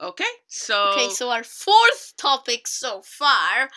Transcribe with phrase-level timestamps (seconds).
[0.00, 3.70] Okay, so Okay, so our fourth topic so far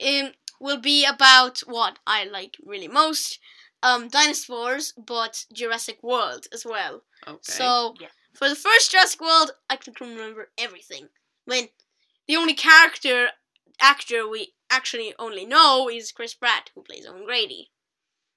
[0.00, 0.26] Yeah.
[0.26, 3.40] um, will be about what I like really most
[3.82, 7.02] um, dinosaurs, but Jurassic World as well.
[7.26, 7.40] okay.
[7.42, 8.08] So, Yeah.
[8.34, 11.08] for the first Jurassic World, I can remember everything.
[11.44, 11.68] When
[12.26, 13.30] the only character,
[13.80, 17.70] actor we actually only know is Chris Pratt, who plays Owen Grady.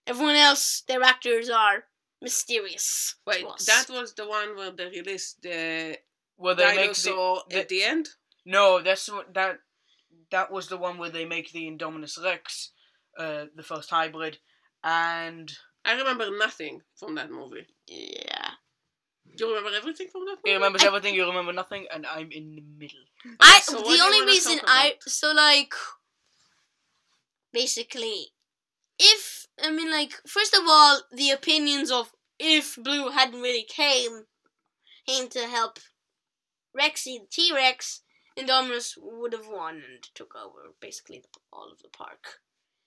[0.07, 1.85] Everyone else, their actors are
[2.21, 3.15] mysterious.
[3.25, 3.65] to wait, us.
[3.65, 5.97] that was the one where they released the
[6.39, 8.07] Where they make the, the- at the end.
[8.45, 9.59] no, that's what that
[10.31, 12.71] that was the one where they make the Indominus Rex,
[13.17, 14.37] uh, the first hybrid,
[14.83, 15.51] and
[15.83, 17.67] I remember nothing from that movie.
[17.87, 18.51] Yeah.
[19.35, 20.49] Do you remember everything from that movie?
[20.49, 21.13] he remembers I- everything.
[21.15, 23.05] You remember nothing, and I'm in the middle.
[23.41, 25.73] I so the only reason I so like
[27.51, 28.27] basically
[28.97, 34.23] if I mean like first of all the opinions of if Blue hadn't really came
[35.07, 35.79] came to help
[36.77, 38.01] Rexy the T Rex
[38.37, 42.39] Indominus would have won and took over basically all of the park.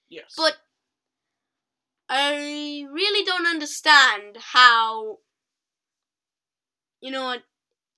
[0.09, 0.35] Yes.
[0.37, 0.57] But
[2.09, 5.19] I really don't understand how
[7.01, 7.43] you know what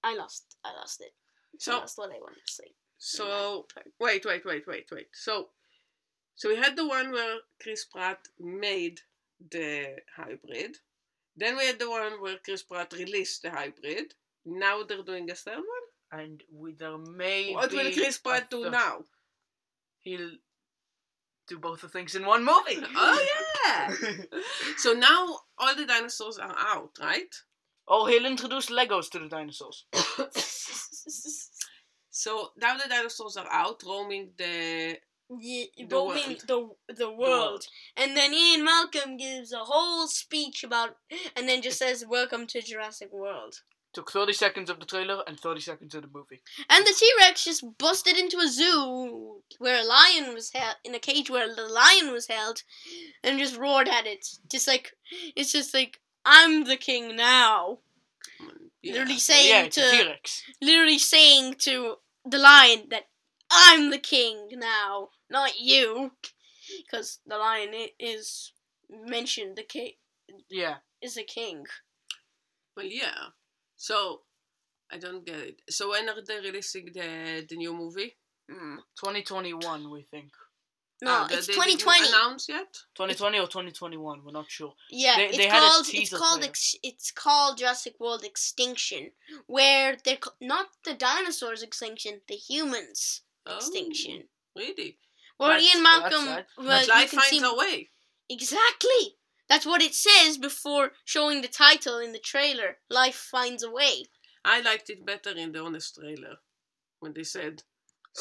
[0.03, 1.13] I lost I lost it.
[1.55, 2.75] I So lost what I wanted to say.
[2.99, 3.67] so
[4.01, 5.09] wait wait wait wait wait.
[5.13, 5.51] So
[6.37, 9.01] so we had the one where Chris Pratt made
[9.51, 10.79] the hybrid.
[11.37, 14.15] Then we had the one where Chris Pratt released the hybrid.
[14.45, 16.21] Now they're doing a third one.
[16.21, 19.05] and with there may what will be Chris Pratt do now?
[20.01, 20.33] He'll
[21.49, 22.81] do both the things in one movie.
[22.97, 23.27] Oh
[23.67, 23.95] yeah.
[24.77, 27.35] so now all the dinosaurs are out, right?
[27.87, 29.85] oh, he'll introduce Legos to the dinosaurs.
[32.11, 34.97] So now the dinosaurs are out, roaming the.
[35.37, 37.19] Yeah, The roaming the the world.
[37.19, 37.67] world.
[37.97, 40.97] and then Ian Malcolm gives a whole speech about,
[41.35, 43.55] and then just says, "Welcome to Jurassic World."
[43.95, 46.43] Took 30 seconds of the trailer and 30 seconds of the movie.
[46.69, 50.95] And the T Rex just busted into a zoo where a lion was held in
[50.95, 52.63] a cage where the lion was held,
[53.23, 54.93] and just roared at it, just like
[55.37, 57.79] it's just like I'm the king now.
[58.83, 58.93] Yeah.
[58.95, 60.43] Literally saying yeah, to T-Rex.
[60.61, 61.97] literally saying to
[62.27, 63.05] the lion that
[63.51, 66.13] I'm the king now, not you,
[66.85, 68.53] because the lion is
[68.91, 69.57] mentioned.
[69.57, 69.93] The king
[70.51, 70.77] Yeah.
[71.01, 71.65] is a king.
[72.77, 73.29] Well, yeah.
[73.89, 73.97] So
[74.95, 75.57] I don't get it.
[75.77, 77.09] So when are they releasing the
[77.49, 78.11] the new movie?
[78.51, 78.77] Mm.
[79.01, 80.33] 2021, we think.
[81.03, 82.09] No, they- it's they didn't 2020.
[82.09, 82.71] Announced yet?
[82.95, 84.75] 2020 or 2021, we're not sure.
[84.91, 89.03] Yeah, They- it's they had a called it's called ex- it's called Jurassic World Extinction,
[89.57, 93.01] where they're not the dinosaurs extinction, the humans
[93.47, 94.19] Oh, extinction.
[94.57, 94.91] Really?
[95.39, 96.47] Where That's- Ian that's Malcolm, sad.
[96.57, 97.77] well, But you life finds see a way.
[98.37, 99.05] exactly.
[99.49, 102.79] That's what it says before showing the title in the trailer.
[102.89, 104.07] Life finds a way.
[104.45, 106.37] I liked it better in the honest trailer
[107.01, 107.63] when they said,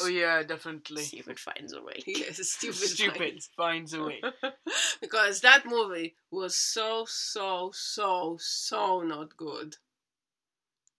[0.00, 1.04] Oh, yeah, definitely.
[1.04, 2.02] Stupid finds a way.
[2.06, 4.20] "Yes, stupid." Stupid finds." finds a way.
[5.00, 9.76] because that movie was so so so so not good.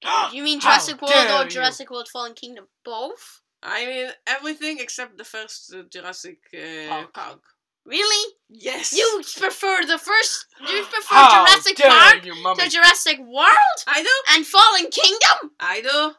[0.31, 1.49] You mean How Jurassic World dare or you.
[1.49, 2.67] Jurassic World Fallen Kingdom?
[2.85, 3.41] Both?
[3.61, 7.13] I mean everything except the first uh, Jurassic uh, Park.
[7.13, 7.43] Park.
[7.85, 8.33] Really?
[8.49, 8.93] Yes.
[8.93, 10.47] You prefer the first?
[10.61, 12.63] You prefer How Jurassic dare Park you, mummy.
[12.63, 14.09] to Jurassic World I do.
[14.35, 15.51] and Fallen Kingdom?
[15.59, 16.13] I do.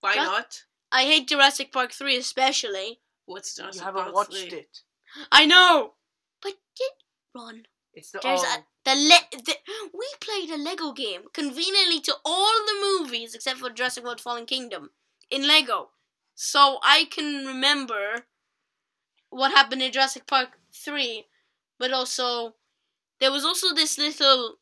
[0.00, 0.24] Why What?
[0.24, 0.62] not?
[0.90, 3.00] I hate Jurassic Park three especially.
[3.26, 3.94] What's Jurassic Park?
[3.94, 4.58] You haven't Park watched 3?
[4.58, 4.78] it.
[5.30, 5.92] I know,
[6.42, 6.90] but did
[7.34, 7.62] Ron?
[7.94, 9.54] It's the There's a the, le- the
[9.92, 14.46] we played a Lego game conveniently to all the movies except for Jurassic World Fallen
[14.46, 14.90] Kingdom
[15.30, 15.90] in Lego,
[16.34, 18.26] so I can remember
[19.30, 21.26] what happened in Jurassic Park three,
[21.78, 22.54] but also
[23.20, 24.56] there was also this little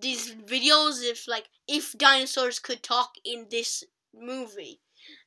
[0.00, 3.84] these videos if like if dinosaurs could talk in this
[4.14, 4.80] movie,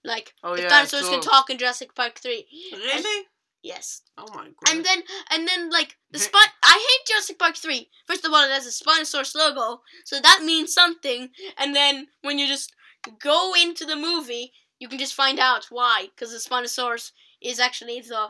[0.03, 2.45] like oh if yeah, dinosaurs so- could talk in Jurassic Park three.
[2.73, 3.27] Really?
[3.61, 4.03] Yes.
[4.17, 4.69] Oh my god.
[4.69, 7.89] And then and then like the spine I hate Jurassic Park 3.
[8.07, 11.29] First of all it has a Spinosaurus logo, so that means something.
[11.57, 12.73] And then when you just
[13.21, 16.07] go into the movie, you can just find out why.
[16.15, 17.11] Because the Spinosaurus
[17.41, 18.29] is actually the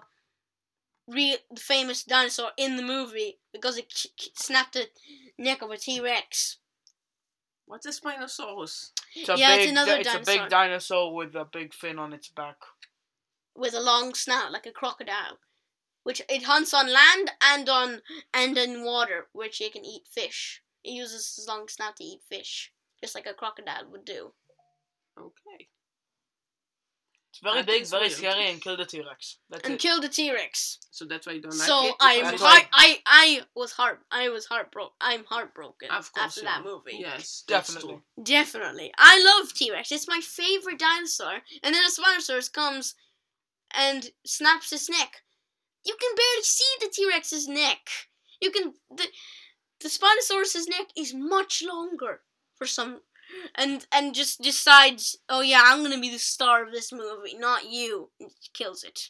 [1.08, 4.88] real the famous dinosaur in the movie because it k- k- snapped the
[5.38, 6.58] neck of a T Rex.
[7.66, 8.92] What's a Spinosaurus?
[9.16, 12.14] It's a Yeah, it's another di- it's a big dinosaur with a big fin on
[12.14, 12.58] its back.
[13.56, 15.40] with a long snout like a crocodile,
[16.04, 18.02] which it hunts on land and on
[18.34, 20.62] and in water, which it can eat fish.
[20.84, 22.72] It uses its long snout to eat fish,
[23.02, 24.34] just like a crocodile would do.
[25.20, 25.68] Okay.
[27.42, 28.12] It's very That big, is very weird.
[28.12, 29.38] scary, and kill the T Rex.
[29.64, 29.80] And it.
[29.80, 30.78] kill the T Rex.
[30.92, 31.96] So that's why you don't So like it.
[32.02, 32.42] I'm heart.
[32.42, 34.02] why- I I was heart.
[34.12, 34.96] I was heartbroken.
[35.00, 36.64] I'm heartbroken Of course after you that are.
[36.66, 36.98] movie.
[37.00, 38.02] Yes, Definitely.
[38.22, 38.92] Definitely.
[38.98, 39.90] I love T Rex.
[39.94, 41.42] It's my favorite dinosaur.
[41.64, 42.96] And then a Spinosaurus comes
[43.74, 45.24] and snaps his neck.
[45.86, 47.88] You can barely see the T Rex's neck.
[48.42, 49.08] You can the
[49.80, 52.22] the Spinosaurus's neck is much longer
[52.58, 53.00] for some
[53.56, 57.70] and and just decides, oh yeah, I'm gonna be the star of this movie, not
[57.70, 58.10] you.
[58.20, 59.10] And kills it.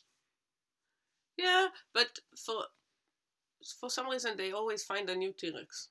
[1.38, 2.63] Yeah, but for
[3.80, 5.89] for some reason they always find a new T-Rex.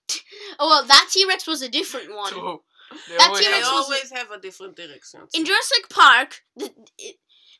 [0.59, 2.33] Oh well, that T Rex was a different one.
[2.33, 2.63] True.
[3.09, 5.15] They That always They T-Rex have- was- always have a different T-Rex.
[5.35, 7.17] In Jurassic Park, the, it,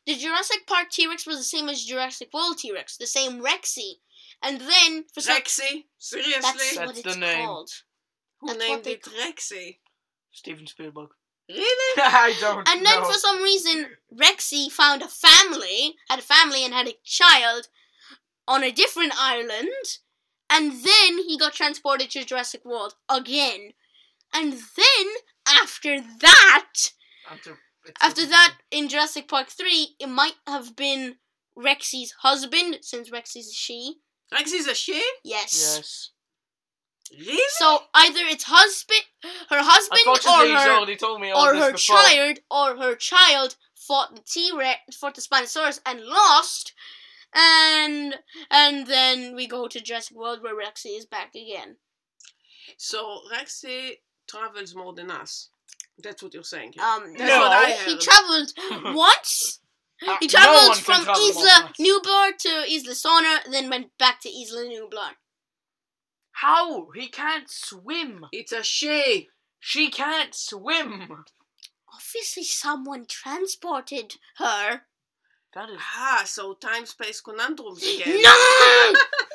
[0.07, 3.43] the Jurassic Park T Rex was the same as Jurassic World T Rex, the same
[3.43, 3.95] Rexy.
[4.43, 7.45] And then for some Rexy, seriously, that's, That's what the it's name.
[7.47, 7.71] called.
[8.41, 9.79] who that's named they it Rexy?
[10.39, 11.11] Steven Spielberg.
[11.49, 12.03] Really?
[12.03, 13.07] I don't And then know.
[13.07, 17.69] for some reason, Rexy found a family, had a family, and had a child
[18.47, 19.99] on a different island.
[20.51, 23.73] And then he got transported to Jurassic World again.
[24.33, 25.07] And then
[25.47, 26.73] after that,
[27.31, 27.59] After,
[28.01, 31.17] after that, in Jurassic Park 3, it might have been
[31.57, 33.97] Rexy's husband, since Rexy's a she.
[34.33, 35.03] Rexy's a she?
[35.25, 35.53] Yes.
[35.77, 36.11] Yes.
[37.17, 37.43] Really?
[37.51, 39.01] So either it's husband,
[39.51, 40.17] her husband, or
[40.59, 45.15] her, already told me or her child, or her child fought the T Rex, fought
[45.15, 46.75] the Spinosaurus and lost,
[47.35, 48.17] and
[48.51, 51.77] and then we go to Jurassic World where Rexy is back again.
[52.77, 53.93] So Rexy
[54.29, 55.49] travels more than us.
[56.03, 56.73] That's what you're saying.
[56.75, 56.85] Here.
[56.85, 57.41] Um, That's No.
[57.41, 59.61] what I he traveled once.
[60.07, 61.73] Uh, He no traveled one from travel Isla.
[61.81, 65.13] Nublar to Isla Sorna, then went back to Isla Nublar.
[66.41, 66.89] How?
[66.95, 68.27] He can't swim.
[68.31, 69.29] It's a she.
[69.59, 71.25] She can't swim.
[71.93, 74.83] Obviously, someone transported her.
[75.55, 75.81] That is.
[75.81, 78.23] Ah, so time space conundrums again.
[78.23, 78.95] No!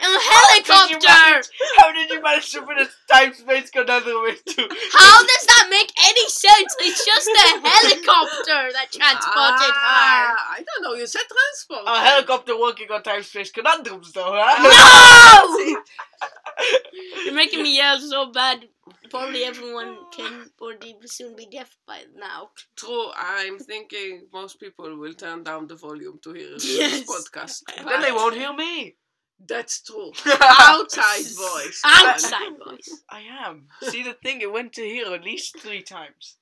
[0.00, 1.48] A helicopter!
[1.78, 4.62] How did you manage to put a time space conundrum into?
[4.92, 6.76] How does that make any sense?
[6.80, 10.26] It's just a helicopter that transported her.
[10.34, 10.94] ah, I don't know.
[10.94, 11.88] You said transport.
[11.88, 14.62] A helicopter working on time space conundrums, though, huh?
[14.62, 15.80] No!
[17.24, 18.68] You're making me yell so bad.
[19.10, 22.50] Probably everyone can already soon be deaf by now.
[22.76, 23.10] True.
[23.16, 27.00] I'm thinking most people will turn down the volume to hear Yes.
[27.06, 27.62] this podcast.
[27.88, 28.96] then they won't hear me.
[29.46, 30.12] That's true.
[30.40, 31.80] Outside voice.
[31.84, 33.02] Outside voice.
[33.10, 33.66] I am.
[33.82, 36.36] See the thing, it went to here at least three times.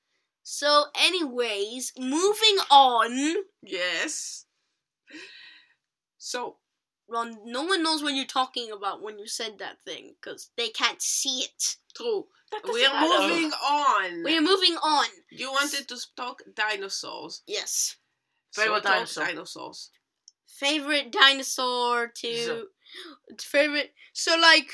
[0.44, 3.36] So, anyways, moving on.
[3.62, 4.46] Yes.
[6.18, 6.56] So
[7.08, 10.68] Ron, no one knows what you're talking about when you said that thing because they
[10.68, 11.76] can't see it.
[11.96, 12.26] true.
[12.64, 14.22] We're moving on.
[14.24, 15.06] We're moving on.
[15.30, 17.42] You wanted to talk dinosaurs.
[17.46, 17.96] Yes.
[18.52, 19.24] Favorite so dinosaur.
[19.26, 19.90] dinosaurs.
[20.46, 22.66] Favorite dinosaur to So-
[23.40, 23.92] favorite.
[24.12, 24.70] So like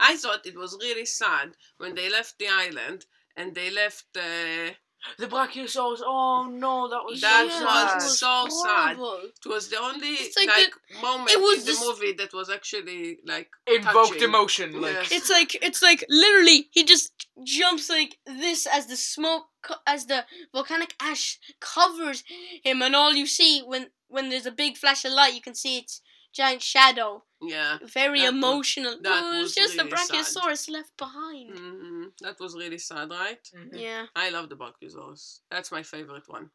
[0.00, 3.04] I thought it was really sad when they left the island
[3.36, 4.70] and they left uh,
[5.18, 6.00] The Brachiosaurus.
[6.04, 8.48] Oh no, that was That so was sad.
[8.48, 8.96] so sad.
[9.44, 12.32] It was the only It's like, like moment it was in the just- movie that
[12.32, 14.22] was actually like invoked touching.
[14.28, 14.80] emotion.
[14.80, 15.12] Like Yes.
[15.12, 17.12] It's like it's like literally he just
[17.44, 19.44] jumps like this as the smoke
[19.86, 20.24] as the
[20.54, 22.24] volcanic ash covers
[22.64, 25.54] him, and all you see when when there's a big flash of light, you can
[25.54, 26.00] see its
[26.32, 27.24] giant shadow.
[27.42, 27.78] Yeah.
[27.84, 28.98] Very That was- emotional.
[29.02, 30.10] that oh, it was was just really the sad.
[30.24, 31.58] Brachiosaurus left behind.
[31.58, 33.44] hmm That was really sad, right?
[33.54, 33.70] Mhm.
[33.72, 34.06] Yeah.
[34.16, 35.40] I love the Brachiosaurus.
[35.50, 36.50] That's my favorite one.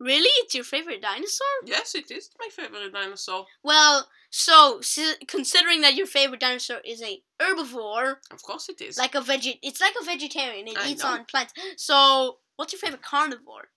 [0.00, 0.30] Really?
[0.44, 1.46] It's your favorite dinosaur?
[1.64, 3.46] Yes, it is my favorite dinosaur.
[3.64, 8.96] Well, so, si considering that your favorite dinosaur is a herbivore, Of course, it is.
[8.96, 10.68] like a veget, it's like a vegetarian.
[10.68, 11.10] It I eats know.
[11.10, 11.52] on plants.
[11.76, 13.70] So, what's your favorite carnivore?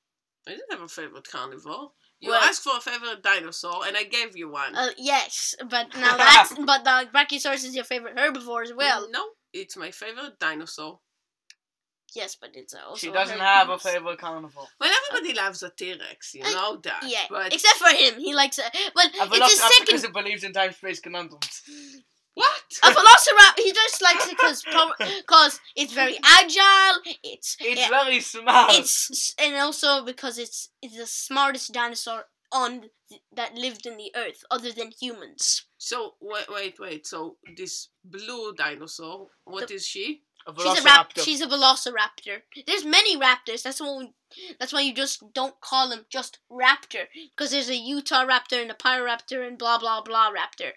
[0.47, 1.91] I didn't have a favorite carnivore.
[2.21, 4.75] You Well- asked for a favorite dinosaur, and I gave you one.
[4.75, 9.09] Uh, yes, but now that's but the Brachiosaurus is your favorite herbivore as well.
[9.09, 10.99] no, it's my favorite dinosaur.
[12.13, 14.67] Yes, but it's also she doesn't have a favorite carnivore.
[14.79, 17.03] Well, everybody loves a T Rex, you I- know that.
[17.07, 18.65] Yeah, But except for him, he likes it.
[18.93, 19.85] Well, A it's his velociraptor second.
[19.85, 21.61] because it believes in time space conundrums.
[22.33, 22.61] what?
[22.83, 23.59] A velociraptor.
[23.63, 24.63] He just likes it because
[25.17, 27.01] because it's very agile.
[27.23, 28.73] It's It's yeah, very smart.
[28.73, 34.11] it's and also because it's it's the smartest dinosaur on th- that lived in the
[34.15, 35.65] earth other than humans.
[35.77, 37.07] So wait, wait, wait.
[37.07, 40.21] So this blue dinosaur, what is she?
[40.47, 42.41] A She's a rap- she's a velociraptor.
[42.65, 43.63] There's many raptors.
[43.63, 44.13] That's why we,
[44.59, 47.05] that's why you just don't call them just raptor
[47.35, 50.71] because there's a Utah raptor and a Pyroraptor and blah blah blah raptor.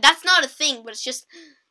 [0.00, 1.26] That's not a thing, but it's just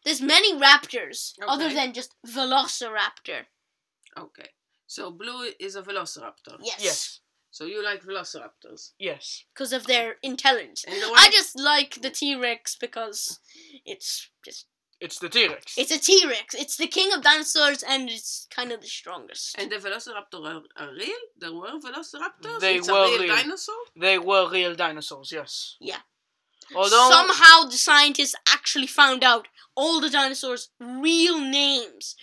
[0.06, 3.46] there's many raptors other than just velociraptor.
[4.18, 4.50] Okay.
[4.88, 6.58] So blue is a velociraptor.
[6.62, 6.80] Yes.
[6.80, 7.20] Yes.
[7.52, 8.94] So you like velociraptors.
[8.98, 9.46] Yes.
[9.54, 10.84] because of their intelligence.
[10.88, 13.40] The I just like the T Rex because
[13.86, 14.66] it's just
[15.06, 15.76] It's the T Rex.
[15.78, 16.56] it's a T Rex.
[16.64, 19.56] It's the king of dinosaurs and it's kind of the strongest.
[19.60, 21.22] And the velociraptor are, are real?
[21.42, 22.60] There were velociraptors?
[22.62, 23.36] They it's were a real, real.
[23.36, 23.76] dinosaur?
[24.06, 25.76] They were real dinosaurs, yes.
[25.82, 26.02] Yeah.
[26.76, 32.16] Although Somehow the scientists actually found out all the dinosaurs' real names,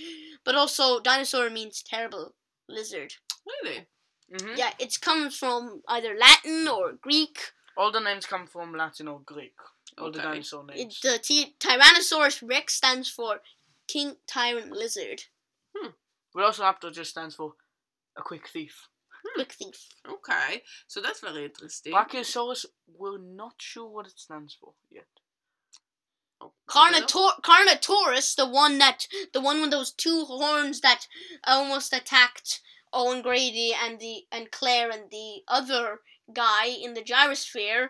[0.44, 2.34] but also dinosaur means terrible
[2.68, 3.12] lizard.
[3.46, 3.86] Really?
[4.32, 4.56] Mhm.
[4.56, 7.52] Yeah, it's comes from either Latin or Greek.
[7.76, 9.56] all the names come from Latin or Greek.
[9.98, 10.28] All the Okay.
[10.28, 13.40] dinosaur It, the T- Tyrannosaurus Rex stands for
[13.88, 15.24] King Tyrant Lizard.
[15.76, 15.90] Hmm.
[16.34, 17.54] Velociraptor just stands for
[18.16, 18.88] a quick thief.
[19.34, 19.88] Quick thief.
[20.08, 20.62] Okay.
[20.86, 21.92] So that's very interesting.
[21.92, 25.06] Brachiosaurus, we're not sure what it stands for yet.
[26.40, 27.08] Oh, I don't.
[27.10, 31.06] Carnotaur- Carnotaurus, the one that, the one with those two horns that
[31.44, 32.60] almost attacked
[32.92, 36.00] Owen Grady and the and Claire and the other
[36.32, 37.88] guy in the gyrosphere,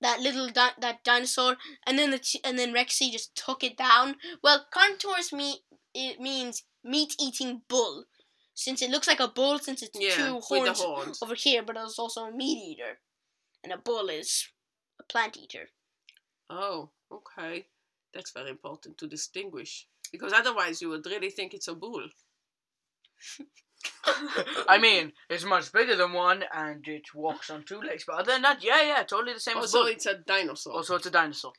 [0.00, 3.76] that little di- that dinosaur, and then the t- and then Rexy just took it
[3.76, 4.16] down.
[4.42, 5.60] Well, Carnotaurus me
[5.94, 8.04] it means meat eating bull,
[8.54, 11.22] since it looks like a bull since it's Yeah, two horns horns.
[11.22, 12.98] over here, but it's also a meat eater,
[13.62, 14.48] and a bull is
[14.98, 15.68] a plant eater.
[16.48, 17.66] Oh, okay.
[18.12, 19.86] That's very important to distinguish.
[20.10, 22.08] Because otherwise you would really think it's a bull.
[24.68, 28.04] I mean, it's much bigger than one and it walks on two legs.
[28.06, 29.86] But other than that, yeah, yeah, totally the same Also, bull.
[29.88, 30.74] it's a dinosaur.
[30.74, 31.52] Also, it's a dinosaur.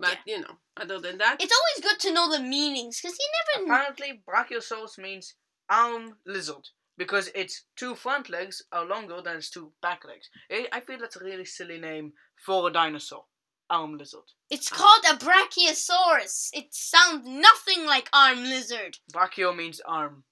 [0.00, 3.26] but, you know, other than that, It's always good to know the meanings, because you
[3.56, 5.34] never Apparently, Brachiosaurus means
[5.68, 10.28] arm lizard because its two front legs are longer than its two back legs.
[10.50, 12.12] I I feel that's a really silly name
[12.44, 13.24] for a dinosaur.
[13.70, 14.32] Arm lizard.
[14.50, 14.76] It's ah.
[14.76, 16.50] called a brachiosaurus.
[16.52, 18.98] It sounds nothing like arm lizard.
[19.12, 20.24] Brachio means arm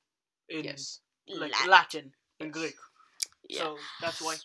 [0.49, 1.01] in yes.
[1.29, 2.53] Like La- Latin and.
[2.53, 2.75] Greek.
[3.49, 3.61] Yeah.
[3.63, 4.37] So that's why.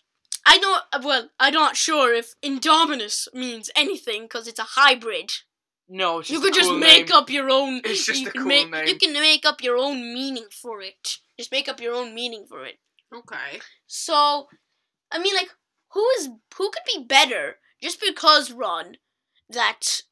[0.46, 1.04] I don't.
[1.04, 5.32] Well, I'm not sure if Indominus means anything because it's a hybrid.
[5.88, 7.16] No, it's You could just cool make name.
[7.16, 7.80] up your own.
[7.84, 8.86] It's just you a cool make, name.
[8.86, 11.18] You can make up your own meaning for it.
[11.38, 12.76] Just make up your own meaning for it.
[13.14, 13.60] Okay.
[13.86, 14.46] So,
[15.10, 15.50] I mean, like,
[15.90, 17.56] who is who could be better?
[17.82, 18.96] Just because Ron,
[19.50, 20.02] that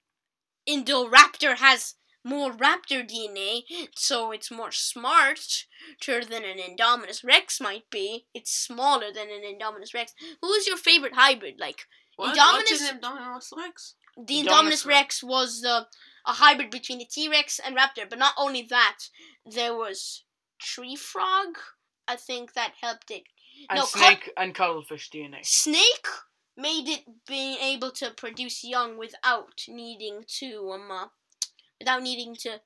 [0.69, 3.63] Indoraptor has more raptor DNA,
[3.97, 8.27] so it's more smarter than an Indominus Rex might be.
[8.35, 10.15] It's smaller than an Indominus Rex.
[10.43, 11.59] Who is your favorite hybrid?
[11.59, 11.87] Like
[12.17, 13.95] What, Indominus- Indominus Rex?
[14.17, 15.23] the Indominus Indominus Rex.
[15.23, 15.87] Was the
[16.27, 18.99] a hybrid between the T Rex and Raptor, but not only that,
[19.47, 20.25] there was
[20.61, 21.57] Tree Frog.
[22.07, 23.23] I think that helped it.
[23.71, 25.45] and no, snake and cuttlefish DNA.
[25.47, 26.07] Snake
[26.57, 31.07] made it being able to produce young without needing to um uh,
[31.81, 32.61] without needing to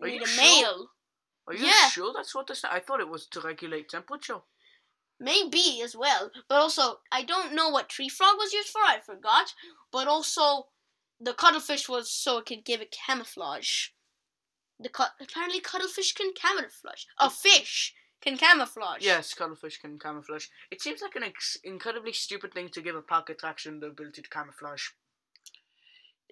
[0.00, 0.42] Are need a sure?
[0.42, 0.90] male.
[1.46, 1.90] Are you Yeah.
[1.90, 2.64] sure that's what this?
[2.64, 4.40] I thought it was to regulate temperature.
[5.18, 8.80] Maybe as well, but also I don't know what tree frog was used for.
[8.82, 9.54] I forgot.
[9.90, 10.70] But also,
[11.18, 13.88] the cuttlefish was so it could give it camouflage.
[14.78, 17.04] The cut apparently cuttlefish can camouflage.
[17.18, 19.02] A fish can camouflage.
[19.04, 20.46] Yes, cuttlefish can camouflage.
[20.70, 24.22] It seems like an ex- incredibly stupid thing to give a park attraction the ability
[24.22, 24.88] to camouflage.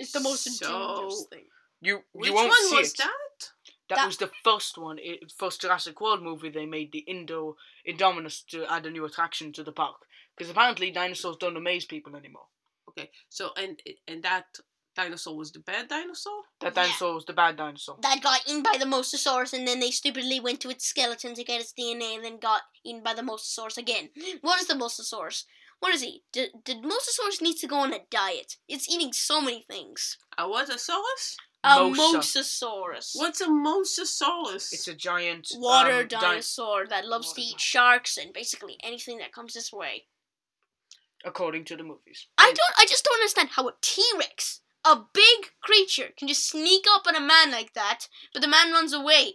[0.01, 1.49] it's the most So- dangerous thing.
[1.81, 2.99] You Which you won't one see was it.
[2.99, 3.51] that?
[3.89, 4.99] That, That- was the first one.
[4.99, 6.51] It, first Jurassic World movie.
[6.51, 7.57] They made the Indo
[7.89, 9.97] Indominus to add a new attraction to the park
[10.37, 12.47] because apparently dinosaurs don't amaze people anymore.
[12.89, 13.11] Okay.
[13.29, 14.47] So, and and that
[14.97, 16.43] dinosaur was the bad dinosaur?
[16.61, 16.83] That Yeah.
[16.83, 17.97] dinosaur was the bad dinosaur.
[18.03, 21.45] That got eaten by the Mosasaurus, and then they stupidly went to its skeleton to
[21.45, 24.11] get its DNA, and then got eaten by the Mosasaurus again.
[24.41, 25.45] What is the Mosasaurus?
[25.81, 26.25] What is he?
[26.33, 28.57] Did, did Mosasaurus need to go on a diet?
[28.67, 30.19] It's eating so many things.
[30.37, 31.37] A whatasaurus?
[31.65, 33.13] A Mosasaurus.
[33.15, 34.73] What's a mosasaurus?
[34.73, 37.59] It's a giant Water um, di- dinosaur that loves to eat dinosaur.
[37.59, 40.05] sharks and basically anything that comes this way.
[41.25, 42.29] according to the movies.
[42.39, 42.75] I don't.
[42.79, 47.07] I just don't understand how a T Rex, a big creature, can just sneak up
[47.09, 49.35] on a man like that, but the man runs away.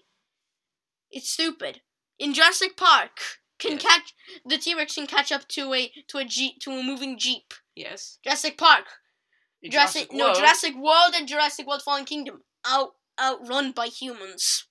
[1.12, 1.82] It's stupid.
[2.18, 3.20] In Jurassic Park,
[3.60, 4.13] can catch
[4.46, 7.53] the T Rex can catch up to a to a jeep to a moving jeep.
[7.75, 8.18] yes.
[8.24, 8.86] Jurassic Park,
[9.63, 14.67] In Jurassic, no Jurassic World and Jurassic World Fallen Kingdom out outrun by humans.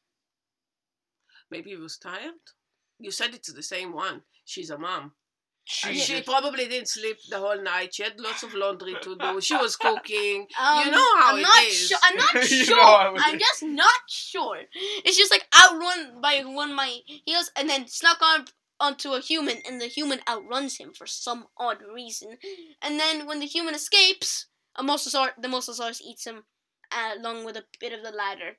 [1.51, 2.35] Maybe he was tired?
[2.99, 4.23] You said it's the same one.
[4.45, 5.13] She's a mom.
[5.65, 7.95] She she probably didn't sleep the whole night.
[7.95, 9.41] She had lots of laundry to do.
[9.41, 10.47] She was cooking.
[10.61, 11.89] Um, know how I'm it not is.
[11.89, 12.77] Sure, I'm not You sure.
[12.77, 14.59] know how it I'm just not sure.
[15.05, 18.47] It's just like outrun by one of my heels and then snuck on
[18.81, 22.39] onto a human and the human outruns him for some odd reason.
[22.83, 26.45] And then when the human escapes, a mosasaur the mosasaurus eats him
[26.91, 28.57] uh, along with a bit of the ladder.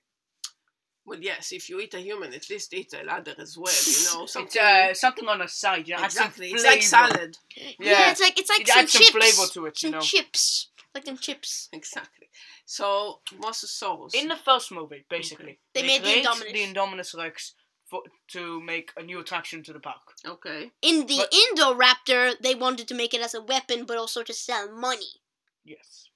[1.05, 4.05] Well, yes, if you eat a human, at least eat a ladder as well, you
[4.17, 4.23] know.
[4.23, 5.85] It's Something, uh, something on the side.
[5.85, 6.49] Yeah, exactly.
[6.51, 7.13] It's like flavour.
[7.13, 7.37] salad.
[7.57, 9.11] Yeah, Yeah, it's like it's like it some adds some chips.
[9.11, 9.99] flavour to it, you some know.
[9.99, 11.67] chips, like them chips.
[11.73, 12.29] Exactly.
[12.65, 14.15] So, Mosasaurus.
[14.15, 16.53] In the first movie, basically, They made the Indominus.
[16.53, 17.53] the Indominus Rex
[17.85, 20.01] for, to make a new attraction to the park.
[20.25, 20.71] okay.
[20.81, 24.33] In the But- Indoraptor, they wanted to make it as a weapon, but also to
[24.33, 25.21] sell money.
[25.65, 26.09] Yes.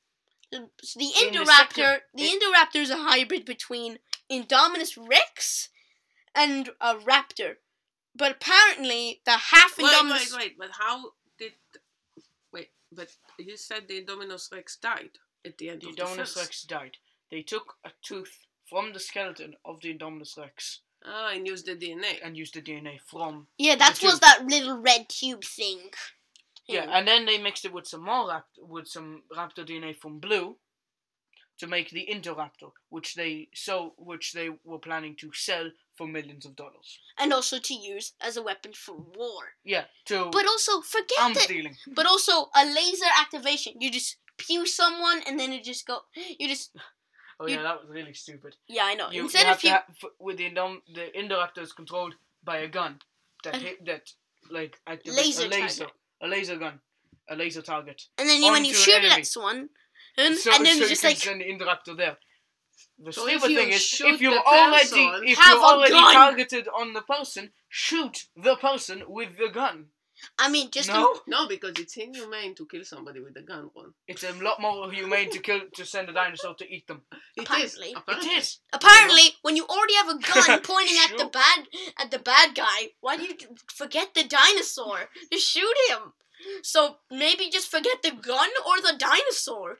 [0.51, 4.00] The the In the Indoraptor, second- the Indoraptor is a hybrid between
[4.32, 5.70] Indominus Rex
[6.34, 7.58] and a raptor.
[8.16, 10.32] But apparently, the half Indominus.
[10.34, 10.58] wait, wait.
[10.58, 11.54] But how did.
[12.51, 16.18] Wait, but you said the Indominus Rex died at the end The of the Indominus
[16.18, 16.38] first.
[16.38, 16.98] Rex died.
[17.30, 21.75] They took a tooth from the skeleton of the Indominus Rex Ah, and used the
[21.75, 22.20] DNA.
[22.24, 23.48] and used the DNA from.
[23.58, 25.92] Yeah, that was that little red tube thing.
[26.68, 26.92] Yeah, Hmm.
[26.96, 30.58] and then they mixed it with some more rapt- with some raptor DNA from Blue
[31.60, 36.46] to make the Indoraptor, which they so which they were planning to sell for millions
[36.46, 37.00] of dollars.
[37.18, 39.56] and also to use as a weapon for war.
[39.64, 41.48] Yeah, to But also, forget arms that.
[41.48, 41.76] dealing.
[41.96, 43.82] But also, a laser activation.
[43.82, 46.02] You just pew someone, and then it just go.
[46.40, 46.76] You just.
[47.40, 48.56] Oh you- yeah, that was really stupid.
[48.68, 49.12] Yeah, I know.
[49.12, 49.70] You, Instead you have of you.
[49.72, 49.86] ha-
[50.20, 50.50] with the
[50.98, 53.00] the Indoraptor is controlled by a gun
[53.44, 54.12] that Uh, hit that
[54.50, 55.98] like activates Laser a laser target.
[56.22, 56.80] A laser gun
[57.30, 58.04] a laser target.
[58.18, 59.22] and then you, when you an shoot it enemy.
[59.22, 59.70] at someone,
[60.18, 61.18] and, so, and then so you you just like.
[61.18, 62.18] send the Indoraptor there.
[63.00, 65.54] The So if stupid you thing is, shoot if you're the already person, if have
[65.56, 66.14] you're a already gun.
[66.14, 69.88] targeted on the person, shoot the person with the gun.
[70.40, 70.90] I mean, just.
[70.90, 73.94] no, No, because it's inhumane to kill somebody with a gun, Ron.
[74.08, 77.02] it's a lot more humane to kill to send a dinosaur to eat them.
[77.36, 77.46] It is.
[77.48, 77.88] Apparently.
[77.90, 78.30] It Apparently.
[78.30, 78.60] It is.
[78.74, 81.68] Apparently, when you already have a gun pointing at the bad
[82.00, 83.36] at the bad guy, why do you
[83.74, 85.10] forget the dinosaur?
[85.32, 86.14] Just shoot him.
[86.62, 89.80] So maybe just forget the gun or the dinosaur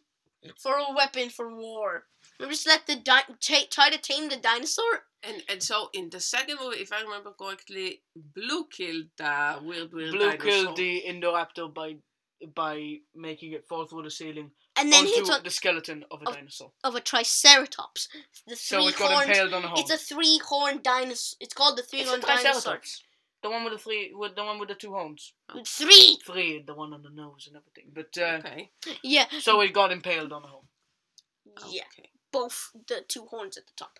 [0.56, 2.04] for a weapon for war.
[2.38, 5.04] Maybe just let the di- ta- try to tame the dinosaur.
[5.22, 9.92] And and so in the second movie, if I remember correctly, Blue killed the weird
[9.92, 10.38] weird Blue dinosaur.
[10.50, 11.96] killed the Indoraptor by
[12.54, 16.22] by making it fall through the ceiling And then onto hits on the skeleton of
[16.22, 16.70] a of- dinosaur.
[16.84, 18.08] of a triceratops.
[18.46, 19.30] The So it got horned.
[19.30, 19.80] impaled on a horn.
[19.80, 21.36] It's a three horned dinosaur.
[21.40, 22.80] It's called the three horned dinosaur.
[23.42, 25.32] The one with the three, with the one with the two horns.
[25.66, 26.18] Three.
[26.24, 27.90] Three, the one on the nose and everything.
[27.92, 28.70] But uh, Okay.
[29.02, 29.26] Yeah.
[29.40, 30.66] so it got impaled on a horn.
[31.68, 31.82] Yeah.
[31.92, 32.10] Okay.
[32.32, 33.98] Both the two horns at the top.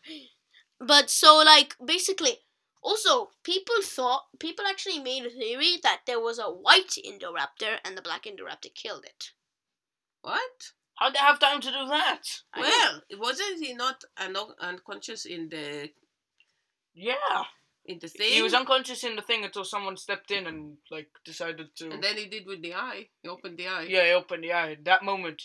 [0.80, 2.38] But so like basically
[2.82, 7.96] also people thought people actually made a theory that there was a white Indoraptor and
[7.96, 9.30] the black Indoraptor killed it.
[10.22, 10.72] What?
[10.96, 12.22] How'd they have time to do that?
[12.52, 13.00] I know.
[13.18, 15.90] Well, wasn't he not un- unconscious in the
[16.94, 17.44] Yeah,
[17.84, 18.32] in the thing?
[18.32, 21.90] he was unconscious in the thing until someone stepped in and like decided to.
[21.90, 23.08] and then he did with the eye.
[23.22, 23.86] He opened the eye.
[23.88, 24.72] yeah, he opened the eye.
[24.72, 25.42] At that moment,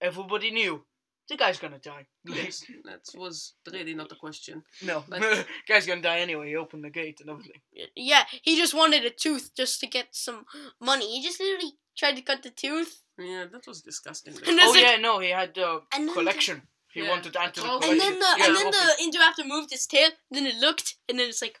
[0.00, 0.84] everybody knew
[1.28, 2.06] the guy's gonna die.
[2.24, 4.62] Yes, that was really not a question.
[4.82, 6.48] no, But- guy's gonna die anyway.
[6.48, 7.60] He opened the gate and everything.
[7.94, 10.44] Yeah, he just wanted a tooth just to get some
[10.80, 11.06] money.
[11.16, 13.02] He just literally tried to cut the tooth.
[13.18, 14.34] Yeah, that was disgusting.
[14.46, 16.62] Oh There's a- yeah, no, he had the And then collection.
[16.92, 17.90] He Yeah, wanted to add to the collection.
[17.92, 21.18] And then the yeah, and then the Indoraptor moved its tail, then it looked, and
[21.18, 21.60] then it's like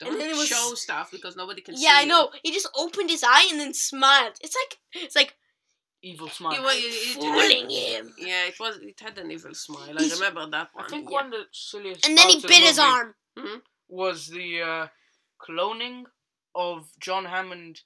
[0.00, 1.84] Don't and then it was- show stuff because nobody can see.
[1.84, 2.08] Yeah, I you.
[2.08, 2.30] know.
[2.42, 4.34] He just opened his eye and then smiled.
[4.40, 5.34] It's like it's like
[6.10, 6.54] evil smile.
[6.54, 8.14] He wa- it- it- fooling him.
[8.18, 8.76] Yeah, it was.
[8.78, 9.94] It had an evil smile.
[9.98, 10.84] I He's- remember that one.
[10.84, 11.14] I think Yeah.
[11.18, 13.62] one of the silliest And then he parts of bit his movie arm.
[13.88, 14.88] was the uh,
[15.46, 16.04] cloning
[16.54, 17.82] of John Hammond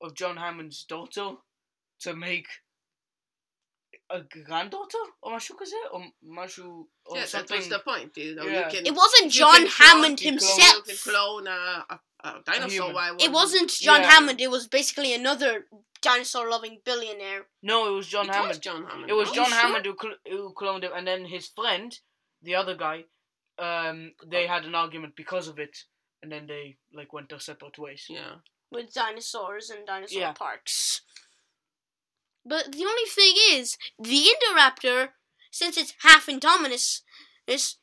[0.00, 1.36] of John Hammond's daughter
[2.00, 2.48] to make
[4.16, 6.00] a granddaughter or Mashu is it or
[6.38, 6.66] Mashu
[7.06, 7.56] or yeah, that something.
[7.58, 8.12] was the point.
[8.16, 8.64] You know, Yeah.
[8.70, 8.86] you can.
[8.90, 10.76] It wasn't you John can Hammond clone- himself.
[10.76, 11.60] You can clone a,
[11.94, 12.68] a, a dinosaur.
[12.70, 12.94] human.
[12.94, 14.10] Why It wasn't John Yeah.
[14.12, 14.40] Hammond.
[14.46, 15.52] It was basically another
[16.08, 17.42] dinosaur-loving billionaire.
[17.62, 18.62] no, it was John it was Hammond.
[18.62, 19.10] John Hammond.
[19.10, 19.30] It was?
[19.32, 19.54] John sure?
[19.60, 21.90] Hammond who, cl- who cloned him, and then his friend,
[22.42, 23.04] the other guy,
[23.58, 25.74] um, they had an argument because of it,
[26.22, 28.06] and then they like went their separate ways.
[28.08, 28.34] Yeah.
[28.70, 30.32] with dinosaurs and dinosaur Yeah.
[30.32, 31.02] parks.
[32.44, 35.10] But the only thing is, the Indoraptor,
[35.50, 37.00] since it's half Indominus,
[37.46, 37.76] is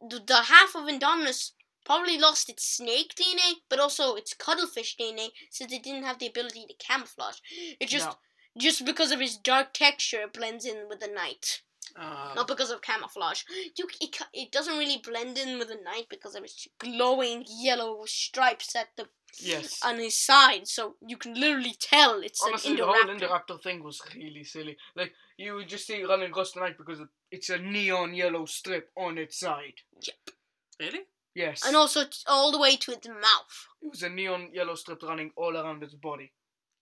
[0.00, 1.52] the the half of Indominus
[1.84, 6.26] probably lost its snake DNA, but also its cuttlefish DNA, since it didn't have the
[6.26, 7.38] ability to camouflage.
[7.80, 8.14] It just No.
[8.56, 11.62] just because of its dark texture, it blends in with the night.
[11.96, 13.42] Uh, Not because of camouflage.
[13.76, 18.04] You, it, it doesn't really blend in with the night because of its glowing yellow
[18.06, 19.08] stripes at the
[19.40, 19.80] Yes.
[19.84, 23.20] on his side, so you can literally tell it's Honestly, an the whole Indoraptor.
[23.20, 24.76] Indoraptor thing was really silly.
[24.96, 28.44] Like, you would just see it running across the night because it's a neon yellow
[28.46, 29.74] strip on its side.
[30.00, 30.16] Yep.
[30.80, 31.00] Really?
[31.34, 31.66] Yes.
[31.66, 33.66] and also t- all the way to its mouth.
[33.82, 36.32] It was a neon yellow strip running all around its body.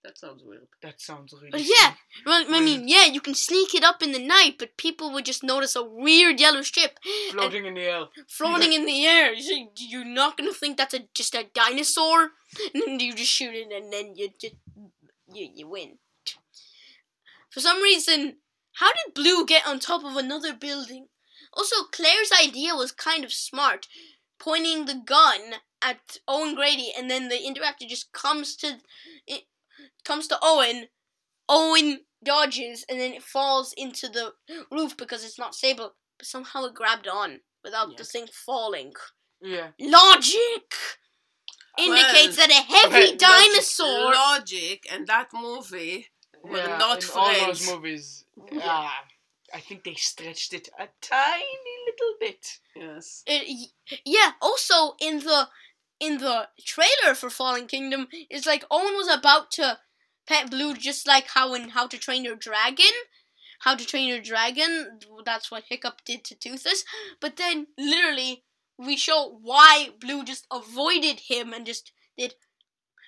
[0.04, 0.66] That sounds weird.
[0.82, 1.50] That sounds really.
[1.52, 2.26] But yeah, stupid.
[2.26, 5.24] well, I mean, yeah, you can sneak it up in the night, but people would
[5.24, 6.98] just notice a weird yellow strip
[7.30, 8.04] floating in the air.
[8.28, 9.32] floating in the air.
[9.76, 12.30] You're not gonna think that's a just a dinosaur,
[12.74, 14.56] and then you just shoot it, and then you just
[15.32, 15.98] you you win.
[17.50, 18.38] For some reason,
[18.74, 21.08] how did Blue get on top of another building?
[21.52, 23.86] Also, Claire's idea was kind of smart,
[24.40, 28.78] pointing the gun at Owen Grady, and then the Indoraptor just comes to
[29.26, 29.42] it
[30.04, 30.88] comes to Owen.
[31.48, 34.32] Owen dodges, and then it falls into the
[34.70, 35.94] roof because it's not stable.
[36.18, 38.92] But somehow it grabbed on without the thing falling.
[39.40, 39.68] Yeah.
[39.80, 40.72] Logic
[41.78, 44.12] indicates that a heavy okay, dinosaur.
[44.12, 46.06] Logic and that movie
[46.44, 48.24] were yeah, not in all those movies.
[48.50, 48.60] Yeah.
[48.64, 49.04] Ah,
[49.54, 52.46] I think they stretched it a tiny little bit.
[52.74, 53.22] Yes.
[53.28, 53.70] Uh, it,
[54.06, 54.32] yeah.
[54.40, 55.48] Also, in the
[56.00, 59.78] in the trailer for Fallen Kingdom, it's like Owen was about to
[60.32, 62.92] pet Blue, just like how in How to Train Your Dragon.
[63.60, 64.98] How to Train Your Dragon.
[65.24, 66.84] That's what Hiccup did to Toothless.
[67.20, 68.44] But then, literally,
[68.78, 72.34] we show why Blue just avoided him and just did,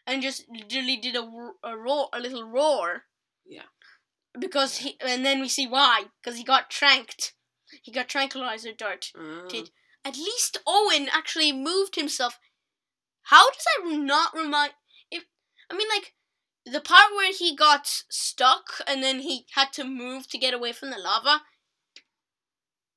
[0.06, 1.24] and just literally did a,
[1.64, 3.04] a roar, a little roar.
[3.46, 3.62] Yeah.
[4.38, 6.04] Because he, and then we see why.
[6.22, 7.34] Because he got tranked.
[7.82, 9.10] He got tranquilizer dart.
[9.18, 9.70] Uh, Did-
[10.04, 12.38] At least Owen actually moved himself.
[13.22, 14.72] How does that not remind?
[15.10, 15.24] If
[15.70, 16.14] I mean, like
[16.66, 20.72] the part where he got stuck and then he had to move to get away
[20.72, 21.42] from the lava.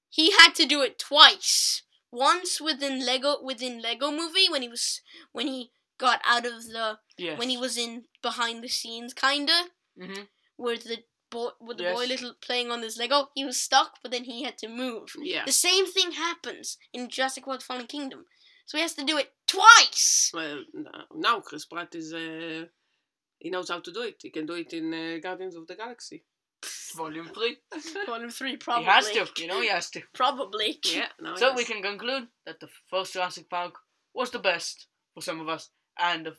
[0.10, 1.84] He had to do it twice.
[2.12, 5.02] Once within Lego within Lego Movie when he was
[5.34, 7.38] when he got out of the Yes.
[7.38, 9.66] when he was in behind the scenes kinda
[10.00, 10.24] hmm
[10.56, 14.12] where the boy with the boy little playing on his Lego he was stuck but
[14.12, 15.14] then he had to move.
[15.22, 15.44] yeah.
[15.46, 18.26] The same thing happens in Jurassic World Fallen Kingdom.
[18.66, 20.32] So he has to do it twice!
[20.34, 22.14] Well, no- now Chris Pratt is.
[22.14, 22.66] Uh,
[23.40, 24.16] he knows how to do it.
[24.22, 26.24] He can do it in uh, Guardians of the Galaxy.
[26.96, 27.58] Volume three.
[28.08, 28.86] Volume 3, probably.
[28.86, 29.28] He has to.
[29.42, 30.02] You know, he has to.
[30.14, 30.80] Probably.
[30.86, 31.06] yeah.
[31.22, 33.76] Now So we can conclude that the first Jurassic Park
[34.16, 35.70] was the best for some of us,
[36.00, 36.36] and the,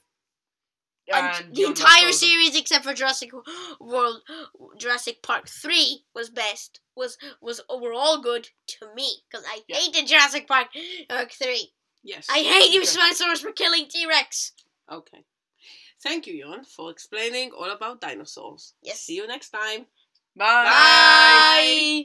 [1.14, 2.12] And the entire further.
[2.12, 3.30] series except for Jurassic
[3.80, 4.22] World
[4.78, 6.80] Jurassic Park 3 was best.
[6.96, 9.76] Was was overall good to me because I Yeah.
[9.76, 10.68] hated Jurassic Park
[11.08, 11.72] Park 3.
[12.02, 12.26] Yes.
[12.28, 12.90] I hate you Okay.
[12.90, 14.52] Spinosaurus for killing T-Rex.
[14.90, 15.24] Okay.
[16.02, 18.74] Thank you, Yon, for explaining all about dinosaurs.
[18.82, 19.00] Yes.
[19.00, 19.87] See you next time.
[20.37, 20.64] Bye.
[20.64, 22.04] Bye.